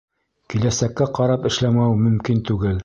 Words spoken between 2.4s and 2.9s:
түгел.